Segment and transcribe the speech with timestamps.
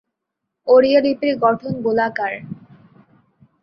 [0.67, 2.33] ওড়িয়া লিপির গঠন গোলাকার।